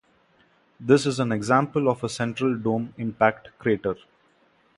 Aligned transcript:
This 0.79 1.05
is 1.05 1.19
an 1.19 1.31
example 1.31 1.87
of 1.87 2.03
a 2.03 2.09
central 2.09 2.57
dome 2.57 2.91
impact 2.97 3.49
crater. 3.59 3.97